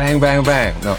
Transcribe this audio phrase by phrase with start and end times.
[0.00, 0.72] Bang bang bang！
[0.82, 0.96] 那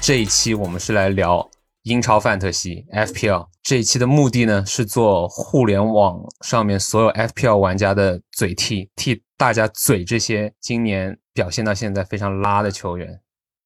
[0.00, 1.46] 这一期我们是来聊
[1.82, 3.46] 英超范特西 FPL。
[3.62, 13.20] 这一期的目的呢，是做互联网上面所有 FPL 玩家的嘴替，替大家嘴这些今年表现到现在非常拉的球员。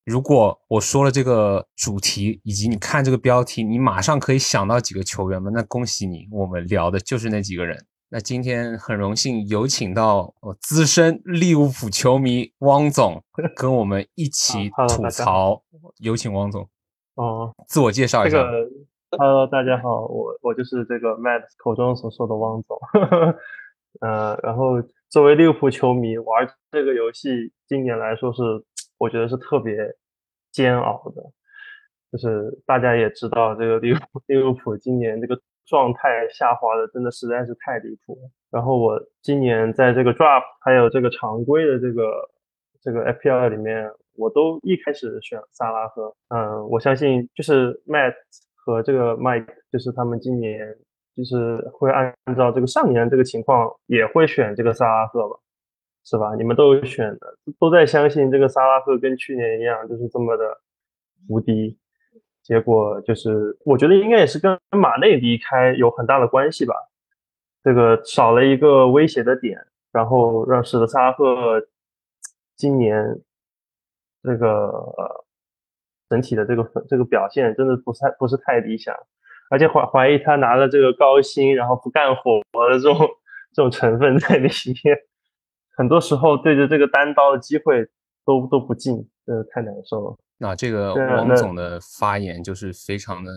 [0.05, 5.49] 如果我说了这个主题，以及你看这个标题，你马上可以想到几个球员吗？
[5.55, 7.87] 那恭喜你，我们聊的就是那几个人。
[8.09, 13.21] 那今天很荣幸有请到我资深利物浦球迷汪总
[13.57, 15.61] 跟我们一起吐槽，
[15.99, 16.69] 有请汪总。
[17.17, 18.37] 哦，自我介绍一下。
[18.39, 18.71] 这个
[19.19, 22.79] ，Hello，大家好，我我就是这个 Matt 口中所说的汪总。
[24.01, 24.75] 呃，然后
[25.09, 28.41] 作为利物浦球迷玩这个游戏，今年来说是
[28.99, 29.75] 我觉得是特别
[30.53, 31.23] 煎熬的，
[32.13, 33.97] 就是大家也知道这个利物
[34.29, 35.37] 利物浦今年这个。
[35.67, 38.31] 状态下滑的真的实在是太离谱了。
[38.51, 42.31] 然后我今年在这个 drop 还有这个常规的这个
[42.81, 46.15] 这个 FPL 里面，我都一开始选萨拉赫。
[46.29, 48.15] 嗯，我相信就是 Matt
[48.55, 50.75] 和这个 Mike，就是他们今年
[51.15, 55.37] 就是会按照这个上年这个情况也会选这个萨拉赫吧，
[56.05, 56.35] 是吧？
[56.37, 60.61] 你们都有选的，都在相信这个萨拉赫跟去年一样就是这么的
[61.29, 61.77] 无敌。
[62.47, 66.77] 结果就是，我觉得应该也是跟马内离开有很大的关系吧。
[67.65, 71.67] 这个少了一个威胁的点，然后让使得萨赫
[72.55, 73.21] 今年
[74.23, 75.25] 这个
[76.09, 78.95] 整体的这个这个表现真的不太不是太理想，
[79.51, 82.97] 而且怀怀疑他拿了这个高薪然后不干活的这种
[83.53, 84.49] 这种成分在里
[84.85, 84.97] 面，
[85.77, 87.89] 很多时候对着这个单刀的机会
[88.25, 90.17] 都都不进，真的太难受了。
[90.39, 93.33] 那这个王总的发言就是非常的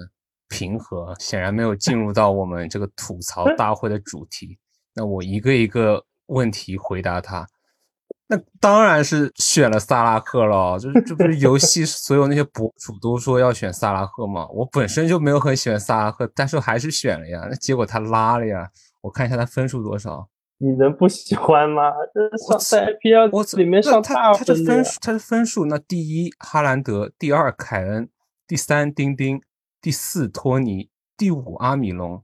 [0.47, 4.57] 平和，显然没有进入到我们这个吐槽 大会的主题。
[4.95, 7.47] 那我一个一个问题回答他。
[8.31, 14.47] 那当然是选了萨拉赫了，就是这不是游戏 所有那些博主都说要选萨拉赫吗？
[14.49, 17.47] 我本身就没有很喜欢萨拉赫，但是还是选了呀。
[17.49, 18.69] 那结果他拉了呀，
[19.01, 20.27] 我看一下他分数多少。
[20.61, 21.91] 你能不喜欢吗？
[22.13, 24.65] 这上在 IPL 里面上大分的。
[24.65, 28.09] 他分数，他的分数，那第一哈兰德，第二凯恩，
[28.45, 29.41] 第三丁丁，
[29.81, 32.23] 第四托尼，第五阿米隆，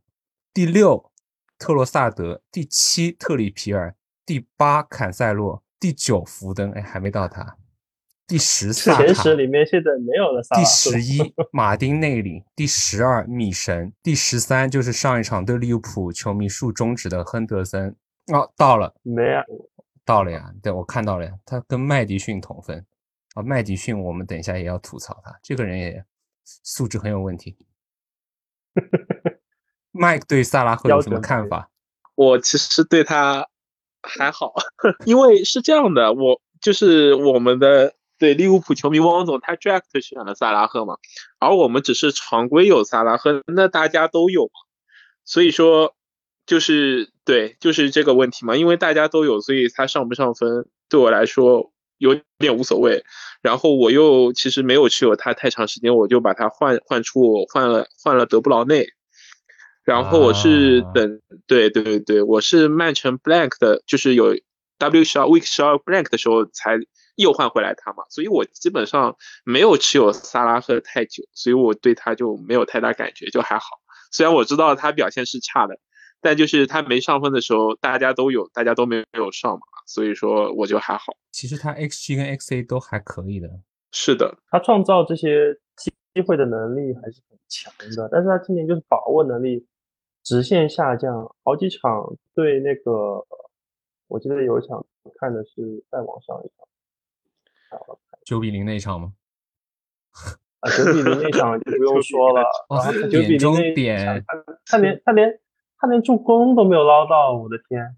[0.53, 1.11] 第六
[1.57, 3.95] 特洛萨德，第七特里皮尔，
[4.25, 7.55] 第八坎塞洛，第九福登，哎，还没到他。
[8.27, 10.41] 第十萨前十里面现在没有了。
[10.55, 17.95] 第十一马丁内里，第十二米神，第十三就是上一场对利物浦球迷竖中指的亨德森。
[18.33, 19.43] 哦，到了没啊？
[20.03, 22.85] 到了呀，对我看到了呀，他跟麦迪逊同分
[23.35, 23.43] 啊。
[23.43, 26.03] 麦迪逊，我们等一下也要吐槽他，这个人也
[26.43, 27.55] 素质很有问题。
[29.91, 31.69] 麦克对萨拉赫有什么看法？
[32.15, 33.47] 我其实对他
[34.01, 34.53] 还好，
[35.05, 40.97] 因为是这样的，我就是我们的对利物浦球迷汪总，他 draft 选了萨拉赫嘛，
[41.39, 44.51] 而我们只是常规有萨拉赫，那大家都有嘛，
[45.23, 45.95] 所以说。
[46.47, 53.03] 就是对，就是这个问题嘛，因为大家都有，所以他上不上分对我来说有点无所谓。
[53.41, 58.87] 然后我又其实没有持有他太长时间，我就把他换换出，换了换了德布劳内。
[59.83, 64.35] 然后我是等，对对对对，我是曼城 blank 的，就是有
[64.77, 66.79] W 十二 week 十二 blank 的时候才
[67.15, 73.65] 又换回来他嘛，所以我基本上没有持有萨拉赫太久，所以我对他就没有太大感觉，就还好。
[74.11, 75.77] 虽然我知道他表现是差的。
[76.25, 81.15] 但就是他没上分的时候，大家都有，大家都没没有上嘛，所以说我就还好。
[81.29, 83.47] 其实他 xg 跟 xa 都还可以的。
[83.91, 89.67] 是的，他创造这些机机会的能力还是很强的，但是他今年就是把握能力
[90.23, 93.23] 直线下降，好几场对那个，
[94.07, 94.83] 我记得有一场
[95.19, 96.49] 看的是再往上一
[97.69, 97.79] 场，
[98.25, 99.13] 九比零那一场吗？
[100.61, 102.43] 啊，九比零那场就不用 说了，
[103.11, 104.23] 九比零那场，
[104.65, 105.39] 他连他连。
[105.85, 107.95] 他连助攻都没有捞到，我的天！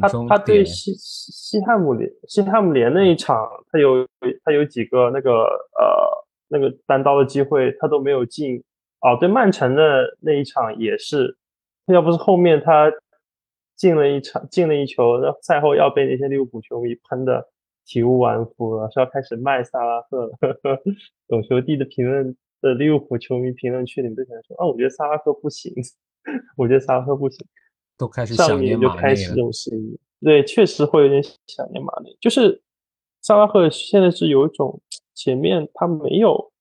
[0.00, 4.06] 他他对西西汉姆联西汉姆联那一场，他有
[4.42, 8.62] 他有几个那个呃那个单刀的机会，他都没有进。
[9.00, 11.36] 哦，对曼城的那一场也是，
[11.86, 12.92] 要不是后面他
[13.76, 17.48] 进了一场进了一球，那赛后要被那些利物浦球迷喷的
[17.86, 20.32] 体无完肤了，是要开始卖萨拉赫了。
[21.28, 25.72] 懂球帝的评论的利物浦球迷评论区里面都在说，啊，我觉得萨拉赫不行。
[26.56, 27.46] 我觉得萨拉赫不行，
[27.96, 29.98] 都开始想念马内这种声音。
[30.20, 32.16] 对，确实会有点想念马内。
[32.20, 32.62] 就是
[33.22, 34.80] 萨拉赫现在是有一种
[35.14, 36.52] 前面他没有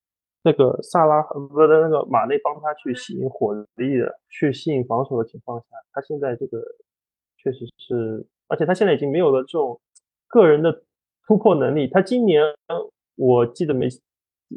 [0.44, 6.62] 那个萨拉赫不是那个马内帮他去吸引火力的，去吸引防守的情况下，他现在这个
[7.38, 9.80] 确实是，而且他现在已经没有了这种
[10.28, 10.84] 个人的
[11.28, 11.88] 突破能力。
[11.88, 12.44] 他今年
[13.16, 13.90] 我记得没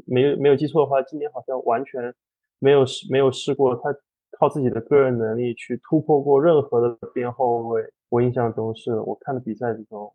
[0.06, 2.14] 没有没有记错的话，今年好像完全
[2.60, 3.92] 没有试没有试过他
[4.38, 7.82] 靠自己的个人能力去突破过任何的边后卫。
[8.08, 10.12] 我印象中是我看的比赛之中，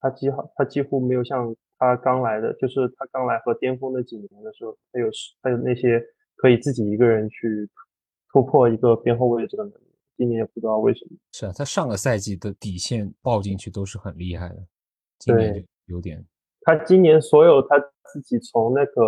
[0.00, 5.08] 他几乎他几乎没有像他刚来的，就是他刚来和巅峰那几年的时候，他有
[5.42, 6.02] 他有那些
[6.36, 7.68] 可以自己一个人去
[8.32, 9.94] 突破一个边后卫的这个能力。
[10.18, 11.16] 今年也不知道为什么。
[11.32, 14.56] 是啊，他上个赛季的底线爆进去都是很厉害的，
[15.18, 16.24] 今年就有点。
[16.60, 17.78] 他今年所有他
[18.12, 19.02] 自己从那个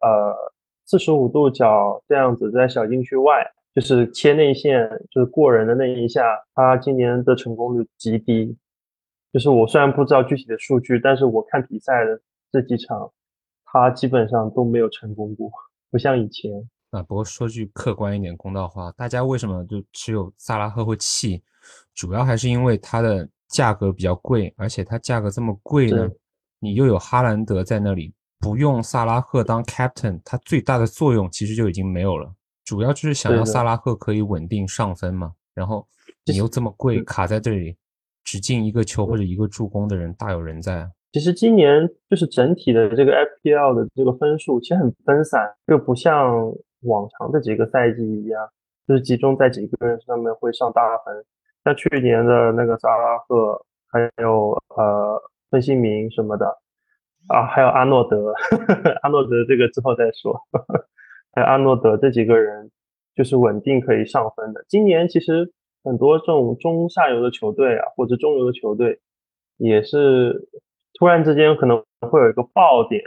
[0.00, 0.52] 呃
[0.84, 6.22] 四十五度角这样子在小禁区外，就是切内线，就是过人的那一下，
[6.54, 8.56] 他今年的成功率极低。
[9.32, 12.20] 就是我虽然不知道具体的数据，但是我看比赛的
[12.50, 13.12] 这几场，
[13.64, 15.48] 他基本上都没有成功过，
[15.90, 16.50] 不像以前。
[16.90, 21.40] 啊，不过说句客观一点、公道话，大家为什么就只有萨拉赫会气？
[21.94, 26.08] 主要还是因为它的价格比较贵，而且它价格这么贵呢，
[26.58, 32.34] 你又有哈兰德在那里，不用萨拉赫当 captain，它最大的作用其实就已经没有了。
[32.70, 35.84] 主要就是想要萨拉赫可以稳定上分嘛，然后
[36.24, 37.76] 你又这么贵，卡在这里，
[38.22, 40.88] 只进一个球或者一个助攻的人大有人在。
[41.10, 46.52] 其实今年就是整体的这个 FPL 的这个分数其实很分散，就不像。
[46.84, 48.48] 往常的几个赛季一样，
[48.88, 51.22] 就是集中在几个人上面会上大分，
[51.62, 56.46] 像去年的那个萨拉赫，还有呃孙兴民什么的，
[57.28, 60.32] 啊，还有阿诺德，呵 呵阿诺德这个之后再说，
[61.32, 62.70] 还有阿诺德这几个人
[63.14, 64.64] 就是稳定可以上分的。
[64.68, 65.52] 今年其实
[65.84, 69.00] 很多这种中下游的球队啊，或者中游的球队，
[69.56, 70.48] 也是
[70.98, 73.02] 突然之间可能会有一个爆点，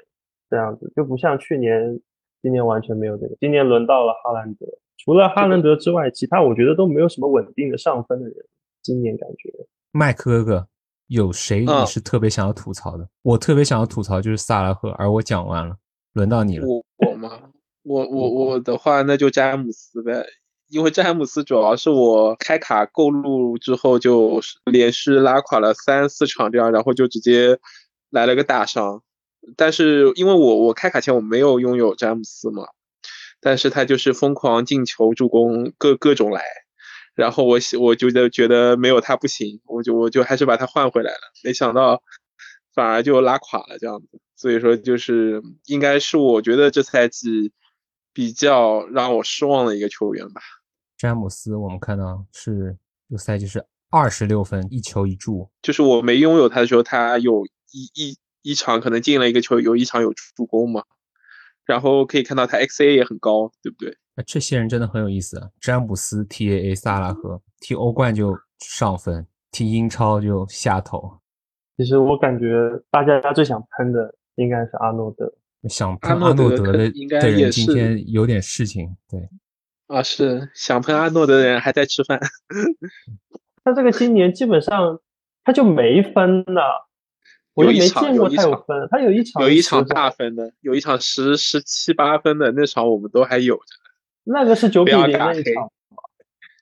[0.49, 1.99] 这样子就不像去年。
[2.41, 4.65] 今年完全没有这个，今年轮到了哈兰德，
[4.97, 8.35] 除了哈兰德之外，其他我觉得都没有什么稳定的上分的人。
[8.81, 9.49] 今年感觉，
[9.93, 10.67] 麦克哥哥，
[11.07, 13.07] 有谁你是特别想要吐槽的？
[13.21, 15.77] 我特别想要吐槽就是萨拉赫，而我讲完了，
[16.15, 16.67] 轮到你了。
[16.67, 17.29] 我我吗？
[17.83, 18.59] 我我我。
[18.59, 20.25] 的话，那就詹姆斯呗，
[20.69, 24.41] 因为詹姆斯主要是我开卡购入之后就
[24.71, 27.59] 连续拉垮了三四场这样，然后就直接
[28.09, 29.03] 来了个大伤。
[29.57, 32.63] 但是因为我我开卡前我没有拥有詹姆斯嘛，
[33.41, 36.43] 但是他就是疯狂进球助攻各各种来，
[37.15, 42.01] 然后我我就觉觉得没有他不行，我就我就还是把他换回来了，没想到
[42.73, 44.07] 反而就拉垮了这样子，
[44.37, 47.51] 所以说就是应该是我觉得这赛季
[48.13, 50.41] 比较让我失望的一个球员吧。
[50.97, 52.77] 詹姆斯我们看到是
[53.09, 58.17] 这个赛季是二十六分一球一助，就是我没拥有他的时候，他有一一。
[58.45, 60.83] 一场可能进了一个球，有一场有助攻嘛，
[61.65, 63.97] 然后可以看到他 XA 也很高，对不对？
[64.15, 65.47] 那这些人真的很有意思啊！
[65.61, 71.21] 詹姆斯 TAA 萨拉赫踢欧冠就上分，踢英超就下头。
[71.77, 75.33] 其实我感觉大家最想喷的应该是阿诺德，
[75.69, 79.29] 想喷阿诺德的的人今天有点事情，对。
[79.87, 82.19] 啊，是想喷阿诺德的人还在吃饭。
[83.63, 84.99] 他这个今年基本上
[85.43, 86.89] 他就没分了。
[87.55, 93.63] 我就没见过他有分，他有一场有一场大分的，有一场十十七八分的那场我们都还有着。
[94.23, 95.71] 那个是九比零那一场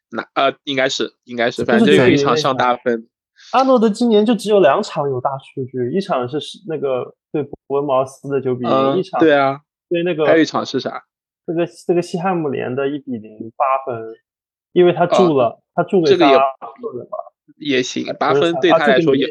[0.10, 3.08] 那呃，应该是应该是，反正有一场上大分。
[3.54, 11.04] 阿诺德今年就只有两场有大数据，一场是那个对伯恩茅斯的九比零，一场对啊，对那个还有一场是啥？
[11.48, 14.14] 这个这个西汉姆联的一比零八分，
[14.74, 16.40] 因为他助了，他助给他
[17.58, 19.28] 也行，八分对他来说也。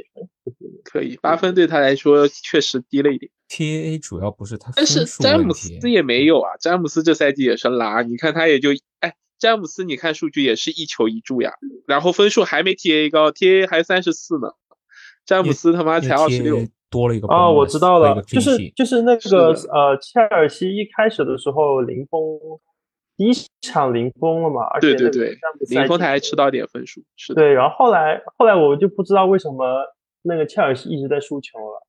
[0.83, 3.31] 可以，八分对他来说确实低了一点。
[3.49, 6.57] T A A 主要不是他，但是詹姆斯也没有啊。
[6.59, 11.53] 詹姆斯这赛季也是拉，你看他也就哎，詹姆斯你看数据也是一球一助呀，
[11.87, 14.49] 然后分数还没 T A 高，T A 还三十四呢，
[15.27, 22.21] 詹姆斯他妈才二十六，多了一个啊，我知道了，就是就是那个呃，切尔西一开始的时候零封，
[23.17, 29.95] 第一场零封了嘛，而且对对对，零封他还吃到点分数，是对，然后后来后来我就不知道为什么。
[30.23, 31.83] 那个切尔西一直在输球了，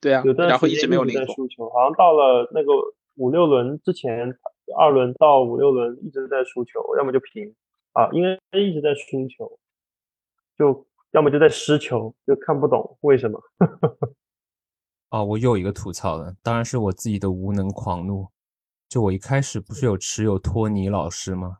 [0.00, 2.72] 对啊，有段时间一直在输球，好像到了那个
[3.16, 4.34] 五六轮之前，
[4.78, 7.54] 二轮到五六轮一直在输球，要么就平
[7.92, 9.58] 啊，应该一直在输球，
[10.56, 13.40] 就要么就在失球，就看不懂为什么。
[15.10, 18.28] 哦，我又一个吐槽的，当然是我自己的无能狂怒。
[18.88, 21.58] 就我一开始不是有持有托尼老师吗？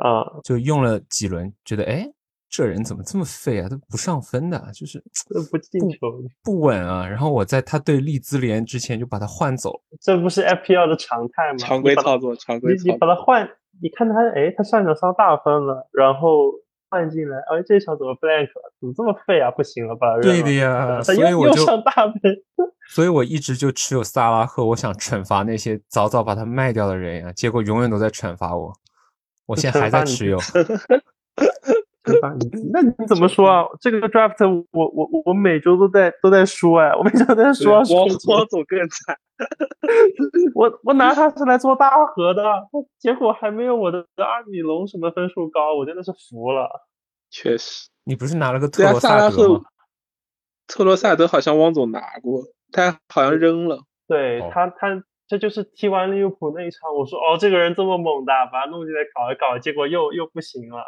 [0.00, 2.12] 啊，就用了几轮，觉得哎。
[2.54, 3.66] 这人怎么这么废啊？
[3.66, 5.02] 都不上分的，就是
[5.50, 7.08] 不进球，不稳啊。
[7.08, 11.56] 然后我在他对利兹联之前就把他换走了，这不是 FPL 的常态吗？
[11.56, 12.74] 常规操作，常规。
[12.84, 13.48] 你你把他换，
[13.80, 16.52] 你看他，哎，他上场上大分了，然后
[16.92, 18.70] 换进来，哎，这场怎么 blank 了？
[18.78, 19.50] 怎么这么废啊？
[19.50, 22.20] 不行了，把他扔了对的呀，所以我就上大分。
[22.92, 28.70] 所以我一直就持有萨拉赫，我想惩罚那些早早把他卖掉的人呀，结果永远都在惩罚我，
[29.46, 30.38] 我现在还在持有。
[32.72, 33.64] 那你怎么说啊？
[33.80, 38.30] 这个 draft 我我我我每周都在都在说哎，我每周都在说啊汪输。
[38.30, 39.16] 汪总更惨。
[40.54, 42.42] 我我拿他是来做大盒的，
[42.98, 46.68] 结果还没有我的阿米隆什么分数高，我真的是服了。
[47.30, 49.60] 确实，你不是拿了个特罗萨德吗？、
[50.68, 53.76] 特罗萨德好像汪总拿过，他好像扔了。
[53.76, 60.84] 哦对他，他这就是踢完利物浦那一场，我说哦，这个人这么猛的，把他弄进来搞一搞，结果又又不行了。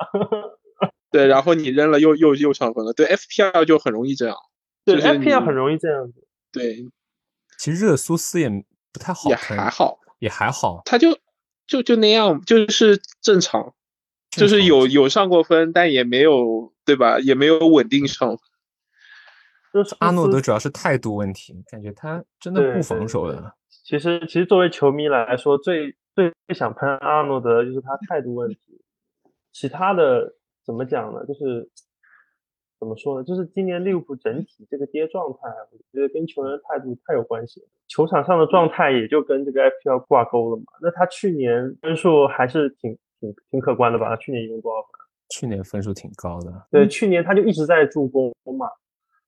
[1.15, 2.93] 对，然后你扔了又又又上分了。
[2.93, 4.37] 对，FPL 就很容易这样。
[4.85, 6.27] 对就是，FPL 很容易这样子。
[6.51, 6.85] 对，
[7.57, 8.51] 其实热苏斯也
[8.93, 11.17] 不太好也，还好，也还好，他就
[11.69, 13.75] 就就那样，就是正常，
[14.33, 17.21] 就是有有上过分，但也没有对吧？
[17.21, 18.37] 也没有稳定上。
[19.73, 23.55] 就是阿诺德主要是态度问题，感觉他真的不防守的。
[23.85, 28.59] 其实其实作为球迷来说，最最最想喷阿诺德就是他态度问题，
[29.53, 31.25] 其他的怎么讲呢？
[31.27, 31.69] 就是
[32.79, 33.25] 怎么说呢？
[33.25, 37.67] 就是今年利物浦整体这个跌状态，我觉得跟球员态度太有关系了。
[37.89, 40.65] 球场上的状态也就跟这个 FPL 挂钩了嘛。
[40.81, 44.09] 那他去年分数还是挺挺挺可观的吧？
[44.09, 44.91] 他去年一共多少分？
[45.31, 48.69] 去年分数挺高的，对，去年他就一直在助攻嘛，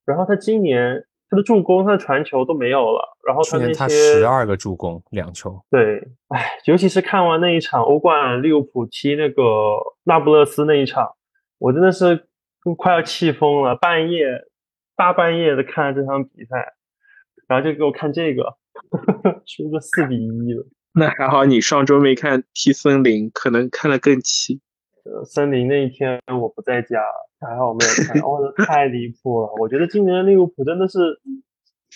[0.05, 5.59] 然后他今年他的助攻、他的传球都没有了，然后去年他那些十二个助攻，两球。
[5.71, 5.97] 对，
[6.29, 9.43] 唉，尤其是看完那一场欧冠利物浦踢那个
[10.05, 11.16] 那不勒斯那一场，
[11.59, 12.27] 我真的是
[12.77, 14.27] 快要气疯了，半夜
[14.97, 16.75] 大半夜的看这场比赛，
[17.49, 18.57] 然后就给我看这个，
[19.47, 20.67] 输个四比一了。
[20.99, 24.61] 那还好，你上周没看踢森林，可能看了更气。
[25.05, 27.01] 呃森林那一天我不在家，
[27.39, 29.53] 还好我没有看，哦，太离谱了！
[29.61, 30.99] 我觉得今年的利物浦真的是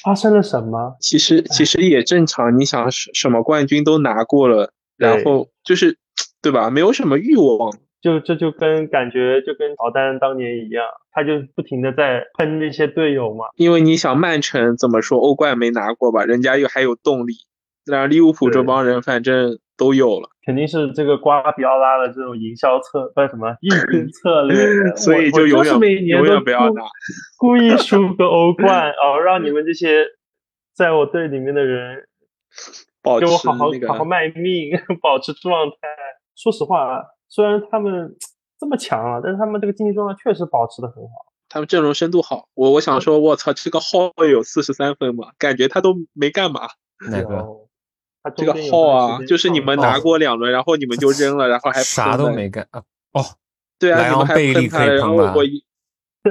[0.04, 0.96] 发生了什么？
[1.00, 5.98] 其实其实也正常，你想什什么冠军都拿过了，然后就是
[6.40, 6.70] 对吧？
[6.70, 7.76] 没有什么欲望。
[8.00, 13.46] 就这就跟感觉就跟乔丹当年一样，他就不停的在喷那些队友嘛。
[13.56, 17.32] 因为你想曼城怎么说，欧冠没拿过吧，人家又还有动力。
[17.86, 26.82] 然后利物浦这帮人反正都有了，肯定是这个瓜迪奥拉的这种营销策，不是什么运营 策略，所以就永远永远不要拿。
[27.38, 30.04] 故意输个欧冠 哦，让你们这些
[30.74, 32.04] 在我队里面的人
[33.02, 34.70] 保持给我好好好好卖命，
[35.02, 35.76] 保持状态。
[36.36, 38.16] 说实话啊，虽然他们
[38.60, 41.32] 这么强啊，但是他们这个竞技状态确实保持的很好。
[41.48, 42.48] 他们阵容深度好。
[42.54, 45.28] 我我想说，我操，这个号有四十三分嘛？
[45.38, 46.68] 感觉他都没干嘛。
[47.10, 47.46] 哪个？
[48.22, 52.82] 他这个号啊，就是你们拿过两轮，然后你们就扔了，然后还啥都没干啊！
[53.12, 53.24] 哦，
[53.78, 55.64] 对啊，莱昂你们还贝利可喷他，然后我一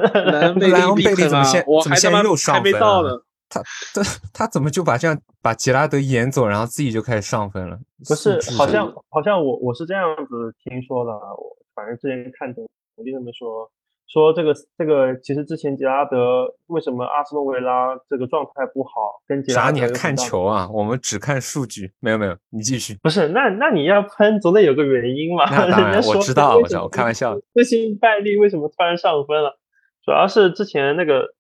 [0.71, 3.23] 莱昂贝利怎么现，我还他妈在又上还没到呢。
[3.49, 3.61] 他
[3.93, 4.01] 他
[4.33, 7.77] 他怎么就把这样把杰拉德演走，然后自己就开始上分了？
[8.07, 13.69] 不是好像好像我我是这样子听说的，啊，我反正之前看懂统计他们说
[14.07, 19.71] 说这个这个其实之前杰拉德为什么阿斯顿维拉这个状态不好，跟杰拉啥？
[19.71, 20.69] 你还看球啊？
[20.71, 21.91] 我们只看数据。
[21.99, 22.97] 没有没有，你继续。
[23.01, 25.45] 不是，那那你要喷总得有个原因嘛。
[25.49, 29.57] 那当然我知道我知道我开玩笑的这些败利为什么突然上分了？
[30.03, 31.35] 主要是之前那个，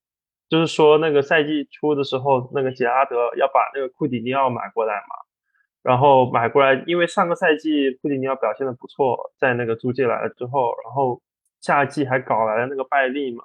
[0.49, 5.15] 就是说那个赛季初的时候，那个杰拉德要把那个库蒂尼奥买过来嘛，
[5.83, 11.21] 然后买过来，因为上个赛季库蒂尼奥表现的不错，在那个租借来了之后，然后
[11.61, 13.43] 夏季还搞来了那个拜利嘛，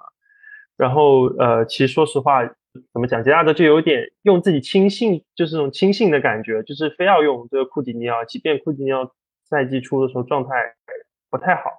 [0.75, 2.43] 然后呃，其实说实话，
[2.91, 9.11] 怎么讲，杰拉德就有点用自己亲信，就是这种亲信的感觉，就是非要用这个库蒂尼奥，即便库蒂尼奥
[9.43, 10.49] 赛季初的时候状态
[11.29, 11.69] 不太好，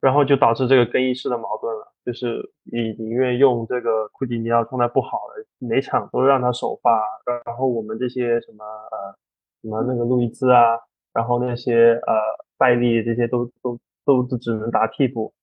[0.00, 7.02] 然后就导致这个更衣室的矛盾了，就是你宁愿用这个库蒂尼奥状态不好的，每场都让他首发，
[7.44, 9.18] 然后我们这些什么呃
[9.60, 10.78] 什么那个路易兹啊，
[11.12, 12.14] 然后那些呃
[12.56, 15.34] 拜利这些都都都只能打替补，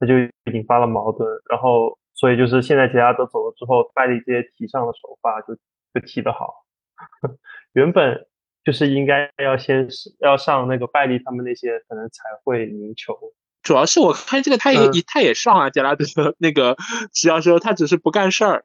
[0.00, 0.14] 那就
[0.50, 5.54] 引发了矛盾，然后所以就是现在杰拉德走了之后，拜利这些提上了首发就
[5.92, 6.64] 就踢得好，
[7.74, 8.26] 原本
[8.64, 9.86] 就是应该要先
[10.20, 13.14] 要上那个拜利他们那些可能才会赢球，
[13.66, 16.04] 主要是我看这个他也、嗯他也上啊，杰拉德
[16.38, 16.76] 那个
[17.12, 18.64] 只要说他只是不干事儿，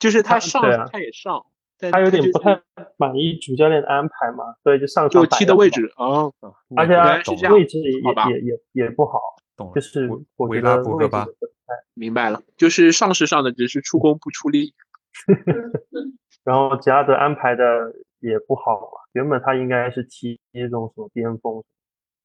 [0.00, 1.46] 就是他他上他也上，
[1.78, 2.60] 但他有点不太
[2.96, 6.34] 满意主教练的安排嘛，所以就上场就踢的位置哦，
[6.76, 6.96] 而且
[7.48, 9.20] 位置也也也也不好，
[9.56, 9.74] 懂了。
[9.74, 11.08] 就是维我觉得位
[11.94, 14.74] 明白了，就是上是上的，只是出工不出力。
[16.42, 21.62] 然后杰拉德安排的也不好嘛，原本他应该是踢那种什么边锋，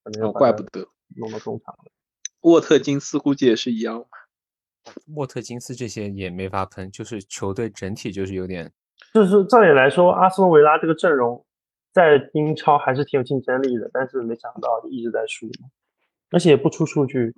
[0.06, 0.88] 没有哦，怪不得。
[1.18, 1.92] 弄到中场了。
[2.42, 4.06] 沃特金斯估计也是一样。
[5.16, 8.72] 沃特金斯这些也没法喷，就是球队整体就是有点，
[9.14, 11.46] 就是照理来说，阿斯顿维拉这个阵容
[11.94, 15.50] 在英超还是挺有竞争力的，但是没想到一直在输，
[16.32, 17.34] 而且也不出数据。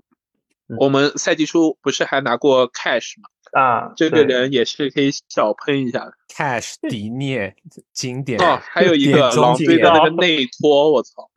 [0.80, 3.30] 我们赛季初不是还拿过 Cash 吗？
[3.52, 6.14] 啊，这个人也是可以小喷一下的。
[6.30, 7.56] Cash 迪涅
[7.94, 11.30] 经典哦，还有一个狼队的那个内托，我操！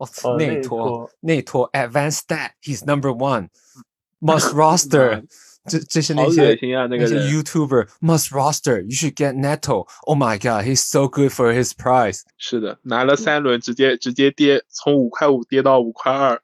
[0.00, 5.24] 哦，内托，内托，Advanced Stat，He's Number One，Must Roster，
[5.66, 12.22] 这这是那些啊，那些 YouTuber Must Roster，You should get Neto，Oh my God，He's so good for his price。
[12.38, 16.40] 是的，拿了三轮，直接直接跌，从五块五跌到五块二，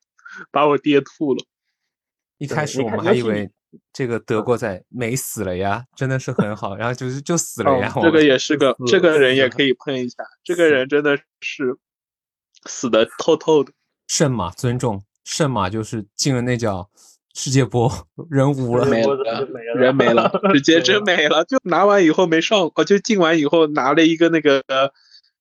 [0.50, 1.42] 把我跌吐了。
[2.36, 3.50] 一开始我们还以为
[3.90, 7.90] 这个德国仔没死了呀，真的是很好，然后就是就死了呀。
[7.96, 11.78] 哦、这个也是个，这个人也可以喷一下，这个人真的是
[12.66, 13.72] 死的透透的。
[14.06, 16.88] 圣马尊重，圣马就是进了那叫
[17.34, 17.90] 世界波，
[18.30, 19.16] 人无了，没了，
[19.74, 21.44] 人没了，直接真没了。
[21.44, 24.62] 就拿完以后没上，哦，就进完以后拿了一个那个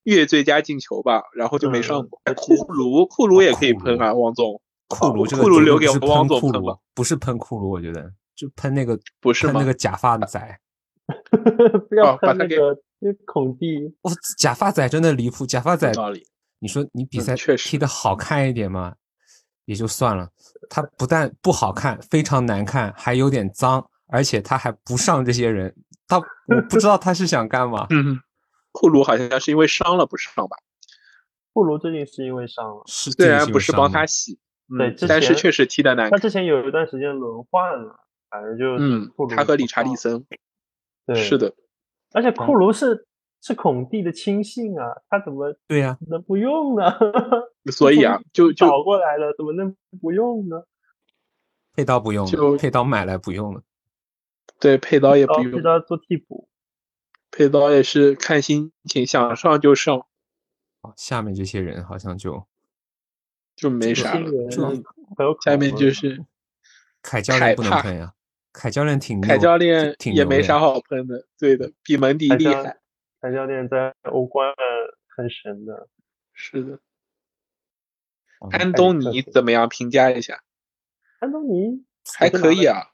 [0.02, 2.20] 月最佳进球吧，然后就没上过。
[2.34, 4.60] 库卢，库卢也可以喷啊，王总。
[4.88, 10.60] 库卢这个库卢留给汪总喷吧，不是喷库卢，我觉得就喷那个不是那个假发仔，
[11.88, 12.76] 不要喷那个
[13.24, 13.92] 孔蒂。
[14.02, 15.92] 我假发仔真的离谱，假发仔。
[16.58, 18.94] 你说你比赛嗯踢的好看一点嘛，
[19.64, 20.30] 也就算了，
[20.68, 25.74] 他不但不好看，非常难看，还有点脏，而且他还不上这些人，
[26.06, 26.16] 他
[26.48, 27.86] 我不知道他是想干嘛。
[27.90, 28.20] 嗯，
[28.72, 30.56] 库卢好像是因为伤了不上吧？
[31.52, 34.38] 库卢最近是因为伤了，是虽然不是帮他洗。
[34.76, 36.10] 对，但是确实踢的难。
[36.10, 40.26] 他之前有一段时间轮换了，反正就嗯，他和理查利森，
[41.06, 41.54] 对，是的。
[42.12, 43.06] 而且库卢是
[43.40, 46.84] 是孔蒂的亲信啊，他怎么对呀能不用呢？
[47.72, 50.64] 所以啊，就就倒过来了，怎么能不用呢？
[51.74, 53.62] 配刀不用就配刀买来不用了。
[54.58, 56.48] 对，配刀也不用，配刀做替补。
[57.30, 60.06] 配刀也是看心情，想上就上。
[60.96, 62.46] 下面这些人好像就。
[63.56, 64.30] 就没啥了，
[65.42, 66.26] 下面就是
[67.00, 68.12] 凯教练不能喷呀，
[68.52, 72.78] 凯教练挺凯教练挺也没啥好喷的，对的，比门迪厉害。
[73.26, 74.54] 凯教练在欧冠
[75.16, 75.88] 很神的，
[76.32, 76.78] 是的。
[78.52, 79.68] 安东尼怎么样？
[79.68, 80.42] 评价一下。
[81.18, 81.84] 安东尼
[82.16, 82.84] 还可以啊，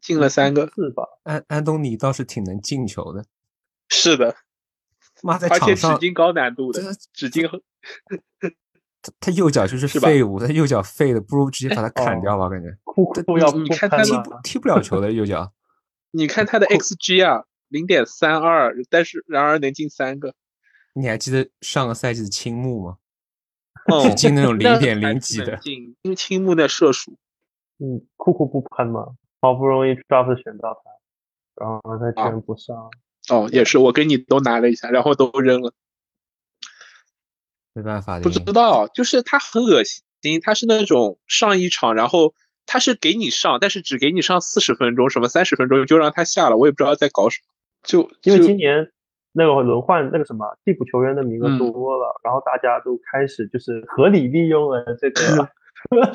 [0.00, 1.02] 进了三个，是吧？
[1.24, 3.26] 安安东尼倒是挺能进球的。
[3.90, 4.34] 是的，
[5.22, 6.80] 妈在而且场上指，进高难度的，
[7.12, 7.44] 指进
[9.02, 15.52] 他他右脚就是废物，他右脚废的，不如直接把他砍掉吧，感觉库库要你看他的了，不踢不了球的 右脚。
[16.12, 20.34] 你看他的 xG 啊，零点三二，但是然而能进三个，
[20.92, 22.98] 你还记得上个赛季的青木吗？
[23.86, 27.16] 哦，进那种零点零几的进，因为青木的射术，
[27.78, 32.90] 嗯，库库不喷嘛，好不容易 draft 选到他，然后他居然不上，
[33.28, 35.72] 哦，也是，我跟你都拿了一下，然后都扔了。
[37.72, 40.02] 没办法的，不知道，就是他很恶心，
[40.42, 42.34] 他是那种上一场，然后
[42.66, 47.49] 他是给你上，但是只给你上四十分钟，什么三十分钟就让他下了，我也不知道在搞什么。
[47.82, 48.90] 就因为今年
[49.32, 55.20] 那个轮换那个什么替补球员的名额嗯多了，然后大家都开始就是合理利用了这个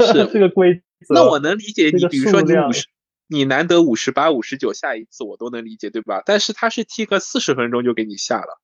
[0.06, 0.75] 是 这个规
[1.08, 1.15] 则。
[1.15, 2.88] 那我能理解你，比如说你五十，
[3.28, 6.21] 你难得五十八、五十九下一次，我都能理解，对吧？
[6.25, 8.60] 但是他是踢个四十分钟就给你下了，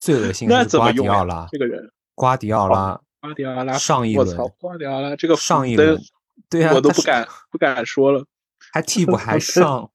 [0.00, 5.98] 最恶心那的是瓜迪怎么用呀奥拉？，这个人，瓜迪奥拉瓜迪奥拉，上一轮我操，瓜迪奥拉这个上一轮，
[6.50, 8.26] 对啊，我都不敢不敢说了。
[8.72, 9.90] 还替补还上，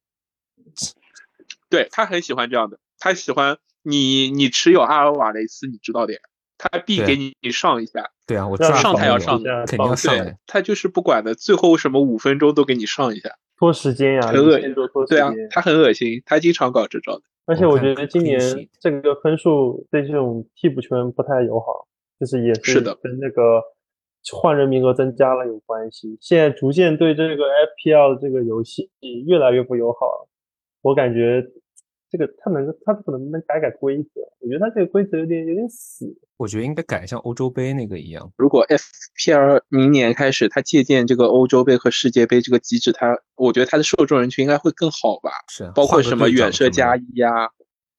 [1.69, 6.19] 对他很喜欢这样的，他喜欢你你持有阿尔瓦雷斯，你知道的呀，
[6.57, 10.35] 他必给你你上一下，对啊，我知道上他要上肯定要上对。
[10.45, 15.47] 他就是不管的，最后什么五分钟都给你上一下，拖时间呀，很恶心都拖时对啊间，。
[15.49, 17.21] 他很恶心，他经常搞这招的。
[17.45, 18.39] 而且我觉得今年
[18.81, 21.87] 这个分数对这种替补球员不太友好，
[22.19, 23.61] 就是也是的跟那个
[24.37, 26.17] 换人名额增加了有关系。
[26.19, 28.91] 现在逐渐对这个 FPL 这个游戏
[29.25, 30.27] 越来越不友好了。
[30.81, 31.43] 我感觉
[32.09, 36.05] 这个他能他可能能改改规则，我觉得他这个规则有点有点死。
[36.37, 45.31] 我觉得应该改像欧洲杯那个一样，如果 FPL 明年开始，他借鉴这个欧洲杯和世界杯这个机制，他我觉得他的受众人群应该会更好吧？
[45.49, 47.49] 是啊包括什么远射加一呀，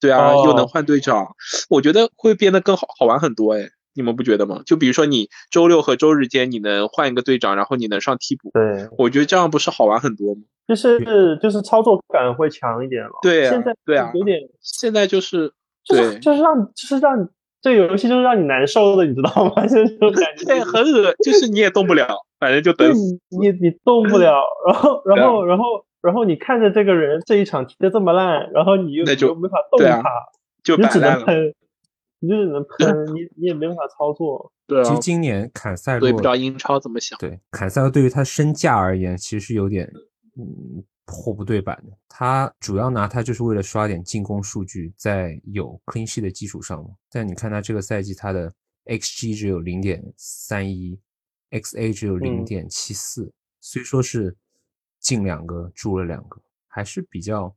[0.00, 1.34] 对啊，哦又能换队长，
[1.68, 4.62] 我觉得会变得更好好玩很多哎，你们不觉得吗？
[4.64, 10.42] 就比如说你周六和周日间你能换一个队长，然后你能上替补，对，我觉得这样不是好玩很多吗？
[10.68, 13.10] 就是就是操作感会强一点了。
[13.22, 15.50] 对啊现在对啊有点现在就是
[15.82, 17.28] 就是对就是让就是让
[17.60, 19.62] 这个游戏就是让你难受的，你知道吗？
[19.66, 20.44] 就是这种感觉。
[20.44, 22.06] 对，很恶，就是你也动不了，
[22.38, 23.18] 反正就等死。
[23.40, 25.64] 你你动不了， 然后然后然后
[26.00, 30.02] 然后你看着这个人这一场踢的这么烂，然后你又那就没法动他，
[30.62, 31.24] 就你只摆烂了。
[31.24, 31.54] 能喷，
[32.20, 34.52] 你就只能喷，你你也没办法操作。
[34.68, 37.18] 对啊其实，今年坎塞洛我也不知道英超怎么想。
[37.18, 39.90] 对坎塞洛对于他身价而言，其实有点
[40.38, 41.96] 嗯货不对版的。
[42.08, 46.90] 他主要拿他就是为了刷点进攻数据，在有 clean sheet 的基础上嘛。
[47.10, 48.52] 但你看他这个赛季他的
[48.86, 50.98] xG 只有零点三一
[51.50, 54.36] ，xa 只有零点七四，虽说是
[54.98, 57.54] 进两个住了两个，还是比较。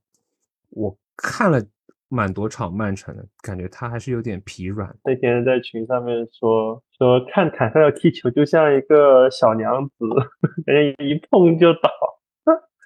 [0.69, 1.61] 我看了
[2.07, 4.95] 蛮多场曼城的，感觉他还是有点疲软。
[5.03, 10.05] 那天在群上面说说看坎塞洛踢球就像一个小娘子，
[10.65, 11.89] 人家一碰就倒，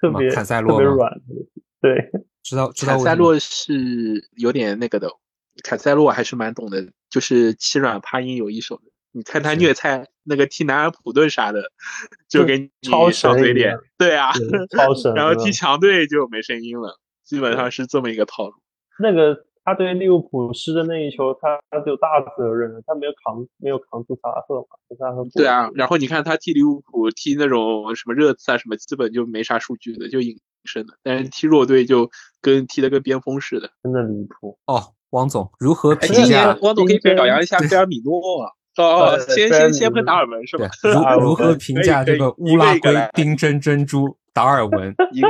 [0.00, 1.12] 特别坎塞特别软。
[1.80, 2.10] 对，
[2.42, 5.08] 知道知道坎塞洛是有点那个的，
[5.62, 8.82] 坎塞洛还是蛮懂的，就是欺软怕硬有一手的。
[9.12, 11.70] 你看他虐菜那个踢南安普顿啥的，
[12.28, 13.78] 就就给你超上嘴脸。
[13.96, 18.54] 对啊，对超 神然后踢强队就没声音了，基本上是这么一个套路。
[18.98, 30.94] 那个他对利物浦失的那一球，他他就有大责任，他没有扛没有扛住萨拉赫嘛，萨拉赫对啊，然后你看他踢利物浦踢那种什么热刺啊什么，基本就没啥数据的，就隐身的。
[31.02, 32.08] 但是踢弱队就
[32.40, 33.70] 跟踢的跟边锋似的。
[33.82, 34.56] 真的离谱。
[34.66, 36.58] 哦，汪总如何哎，今评价年？
[36.62, 38.52] 汪总可以表扬一下菲尔米诺啊。
[38.78, 40.68] 哦 哦，先先先喷达尔文是吧？，
[41.18, 44.94] 如 如何评价这个乌拉圭一个一个来冰珍珍珠达尔文？
[45.12, 45.28] 一个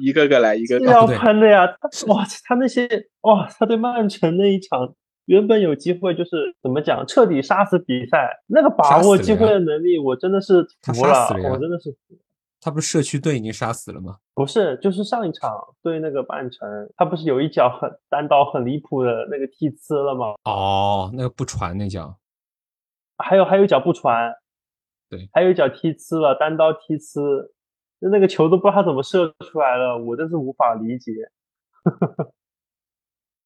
[0.00, 1.66] 一个个来，一个个是要对喷的呀！
[1.66, 2.88] 他哇，他那些
[3.22, 4.94] 哇，他对曼城那一场
[5.26, 12.18] 原本有机会，就是怎么讲，彻底杀死比赛，那个把握机会的能力，我真的是服了了，我真的是服
[12.64, 14.18] 他不是社区队已经杀死了吗？
[14.34, 15.50] 不是，就是上一场
[15.82, 20.34] 对那个曼城，他不是有一脚很单刀很离谱的那个踢呲了吗？
[20.44, 22.16] 哦，那个不传那脚，
[23.18, 24.32] 还有还有一脚不传，
[25.10, 27.48] 对，还有一脚踢呲了，单刀踢呲，
[28.02, 31.12] 那那个球都不知道他怎么射出来了，我真是无法理解。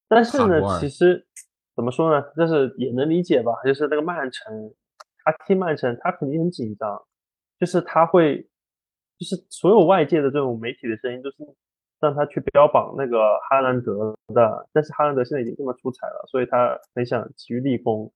[0.07, 1.27] 但是呢其实
[1.75, 4.73] 怎么说呢，就是也能理解吧，就是那个曼城，
[5.23, 6.99] 他踢曼城，他肯定很紧张，
[7.59, 8.41] 就是他会，
[9.19, 11.37] 就是所有外界的这种媒体的声音都是
[11.99, 18.11] 让他去标榜那个哈兰德的，但是哈兰德现在已经这么出彩了，所以他很想急于立功，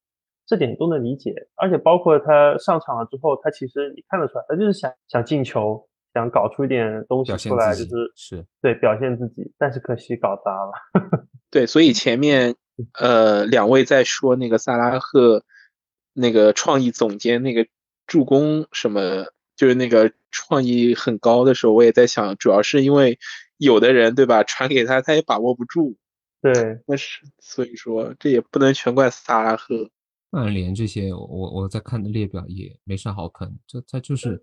[0.45, 1.35] 这点都能理解。
[1.55, 8.45] 而且包括他上场了之后，他其实你看得出来，他就是想想进球，想搞出一点东西出来，就是是。
[8.61, 10.71] 对表现自己，但是可惜搞砸了。
[11.49, 12.55] 对，所以前面
[12.99, 15.43] 呃两位在说那个萨拉赫
[16.13, 17.67] 那个创意总监那个
[18.07, 23.19] 助攻什么，就是那个创意很高的时候，我也在想，主要是因为
[23.57, 25.95] 有的人对吧，传给他他也把握不住，
[26.41, 29.89] 对，那是所以说这也不能全怪萨拉赫。
[30.29, 34.41] 曼联这些，我我在看的列表也没啥好喷，就他就是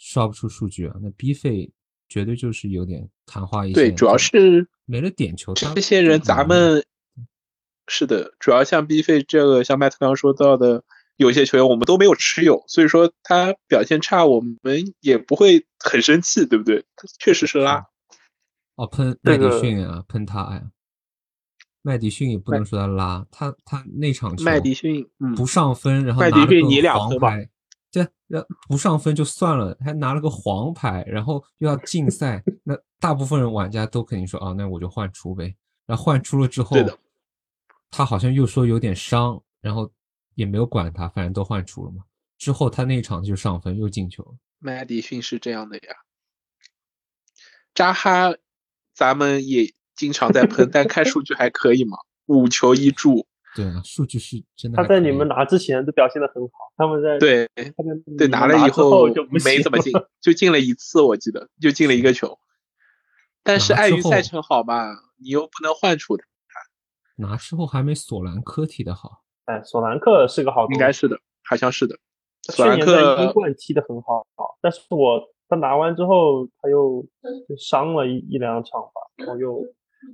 [0.00, 0.96] 刷不出数据啊。
[1.00, 1.70] 那 B 费
[2.08, 6.84] 绝对就是有点昙花一现，对，主要是没了点球，他这些人咱们
[7.86, 10.82] 是的，主要像 B 费这个，像麦特刚刚说到的，
[11.16, 14.58] 有些球员我们都没有持有，所以说他表现差，我们
[15.00, 16.84] 也不会很生气，对不对？
[16.96, 17.86] 他确实是拉。
[18.76, 20.70] 哦，喷麦迪逊啊，喷他呀。
[21.82, 27.36] 麦迪逊也不能说他拉，他他那场球麦迪逊，嗯，不上分，然后麦迪逊拿了个你两分吧
[27.92, 35.54] 黄牌，对，然后不上分就算了，还拿了个黄牌，然后又要禁赛，那大部分人玩家都肯定说啊，那我就换出呗。
[35.86, 36.76] 然后换出了之后，
[37.90, 39.90] 他好像又说有点伤，然后
[40.34, 42.04] 也没有管他，反正都换出了嘛。
[42.38, 45.96] 之后他那一场就上分又进球了，麦迪逊是这样的呀。
[47.74, 48.34] 扎哈，
[48.94, 53.26] 咱们也经常在喷，但看数据还可以嘛，五球一助。
[53.56, 54.88] 对啊，数据是真的他。
[54.88, 62.38] 在你们拿之前都表现的很好，他们在对他们对，拿了以后后就没怎么进， 就进了一次，我记得就进了一个球。
[63.42, 66.24] 但是碍于赛程好吧，你又不能换出他，
[67.16, 71.96] 拿之后还没索兰科踢的好，哎，索兰克是个好，应该是的，好像是的。
[72.52, 74.24] 索兰克在英克冠踢的很好，
[74.62, 77.04] 但是我他拿完之后他又
[77.48, 79.64] 就伤了一一两场吧，然后又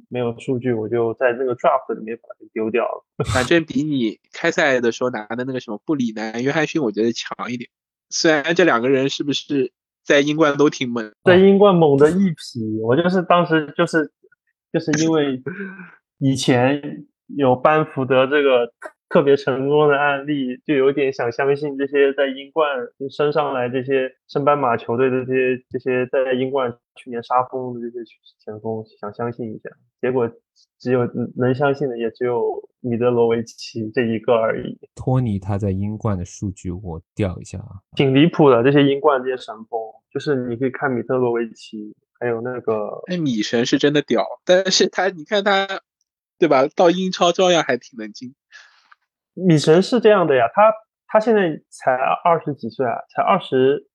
[0.09, 3.05] 没有数据，我就在那个 draft 里面把它丢掉了。
[3.33, 7.70] 反正比你开赛的时候拿的那个什么布里南、约翰逊，我觉得强一点。
[8.11, 9.72] 虽然这两个人是不是
[10.05, 14.12] 在英冠都挺猛，在英冠猛的一匹，我就是当时就是
[14.72, 15.42] 就是因为
[16.18, 18.72] 以前有班福德这个
[19.09, 22.69] 特别成功的案例，就有点想相信这些在英冠
[23.11, 28.05] 升上来这些升班马球队的这些这些在英冠去年杀疯的这些
[28.45, 30.29] 前锋，想相信一下，结果
[30.79, 34.77] 只有能相信的也只有米德罗维奇这一个而已。
[34.95, 39.81] 托尼他在英冠的数据我调一下啊，挺离谱的，这些英冠这些神锋，
[40.12, 45.81] 就是你可以看米特罗维奇，还有那个哎，米神是真的屌，但是他你看他，
[46.40, 46.66] 对吧？
[46.75, 48.35] 到英超照样还挺能进。
[49.37, 50.72] 米神是这样的呀，他
[51.07, 51.92] 他现在才
[52.25, 53.87] 二十几岁啊，才二十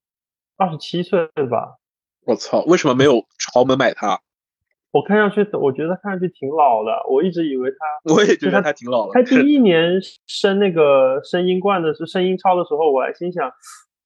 [0.56, 1.80] 二十七岁吧？
[2.26, 4.20] 我操，为什么没有豪门买他？
[4.92, 9.14] 我看上去，我觉得他看上去挺老的，我一直以为他，我也觉得他挺老的。
[9.14, 13.52] 他第 一年升那个升英冠的是升英超的时候，我还心想，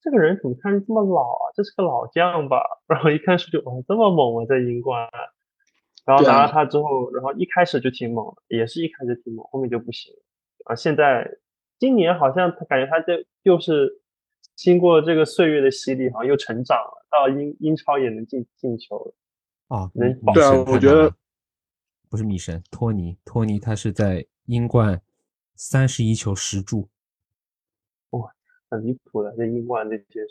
[0.00, 1.44] 这个人怎么看着这么老啊？
[1.54, 2.62] 这是个老将吧？
[2.88, 5.08] 然后一看数据，哇，这么猛啊，在英冠。
[6.06, 10.14] 然后拿了他之后，然后一开始就挺猛，也是一开始挺猛，后面就不行。
[10.66, 11.38] 啊，现在
[11.78, 14.02] 今年好像他感觉他这又是
[14.54, 19.14] 经过这个岁月的洗礼，好像又成长了，到英英超也能进进球了。
[19.68, 21.12] 啊，能对啊，我觉得
[22.08, 25.02] 不是米神，托尼，托尼他是在英冠
[25.54, 26.88] 三十一球十助，
[28.10, 28.30] 哇，
[28.70, 30.26] 很离谱的，这英冠这些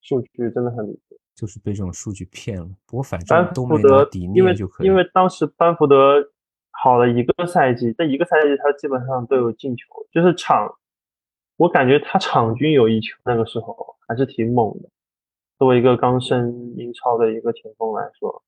[0.00, 2.68] 数据真的很离谱，就是被这种数据骗了。
[2.86, 4.86] 不过反正都没拿底因为就可以。
[4.86, 6.32] 因为当时班福德
[6.82, 10.76] 好了一个赛季，这一个赛季他基本上都有进球，就是场，
[11.56, 14.88] 我感觉他场均有一球，那个时候还是挺猛的。
[15.58, 18.42] 作为一个刚升英超的一个前锋来说。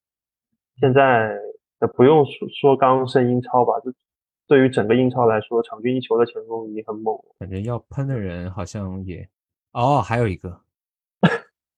[0.80, 1.36] 现在
[1.80, 3.92] 呃不用说说刚升英超吧，就
[4.46, 7.34] 对于整个英超来说，场均一球的前锋已经很猛了。
[7.40, 9.28] 感觉要喷的人好像也
[9.72, 10.60] 哦，还有一个，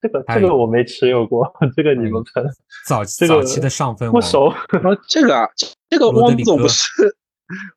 [0.01, 2.51] 这个这个我没持有过，这个你们可能。
[2.87, 4.53] 早 期早期的上分不熟。
[5.09, 5.49] 这个啊，
[5.89, 7.17] 这个汪总不是，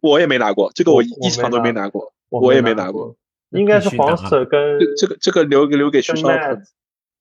[0.02, 3.16] 我也没拿过，这个我一场都没拿过，我也没拿过。
[3.50, 6.64] 应该是黄色跟这个这个留留给徐少喷。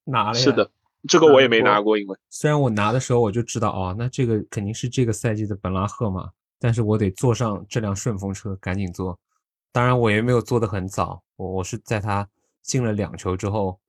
[0.05, 0.71] 拿了是的。
[1.09, 9.19] 这个我也没拿过，因为虽然我拿的时候我就知道哦，那这个肯定是这个赛季的本拉赫嘛，但是我得坐上这辆顺风车，赶紧坐。
[9.73, 12.29] 当然我也没有坐得很早，我我是在他
[12.63, 13.81] 进了两球之后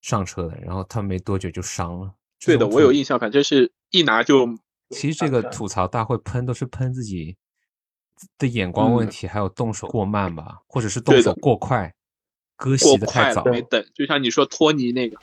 [0.00, 2.14] 上车的，然后他没多久就伤了。
[2.44, 4.48] 对的，我有印象，反正是一拿就。
[4.90, 7.36] 其实这个吐槽大会喷都是喷自己
[8.38, 11.94] 的眼光问题，还有动手过慢吧，或者是动手过快，
[12.56, 13.84] 割席的太早，没等。
[13.92, 15.18] 就像你说托尼那个。